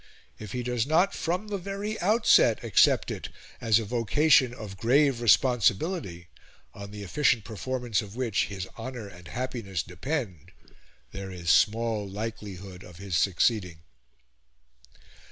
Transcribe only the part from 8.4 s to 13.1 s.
his honour and happiness depend, there is small likelihood of